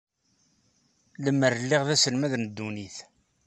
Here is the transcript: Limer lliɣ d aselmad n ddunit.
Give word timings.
Limer 1.23 1.53
lliɣ 1.63 1.81
d 1.87 1.89
aselmad 1.95 2.33
n 2.37 2.43
ddunit. 2.49 2.97